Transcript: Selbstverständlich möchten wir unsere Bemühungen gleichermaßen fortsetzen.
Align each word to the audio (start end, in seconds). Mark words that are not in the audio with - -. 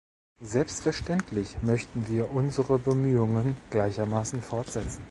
Selbstverständlich 0.41 1.61
möchten 1.61 2.07
wir 2.07 2.31
unsere 2.31 2.79
Bemühungen 2.79 3.55
gleichermaßen 3.69 4.41
fortsetzen. 4.41 4.99